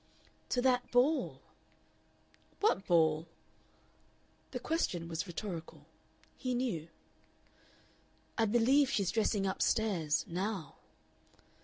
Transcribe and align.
"To 0.49 0.63
that 0.63 0.89
ball." 0.89 1.43
"What 2.59 2.87
ball?" 2.87 3.27
The 4.49 4.59
question 4.59 5.07
was 5.07 5.27
rhetorical. 5.27 5.85
He 6.39 6.55
knew. 6.55 6.87
"I 8.35 8.45
believe 8.45 8.89
she's 8.89 9.11
dressing 9.11 9.45
up 9.45 9.61
stairs 9.61 10.25
now." 10.27 10.77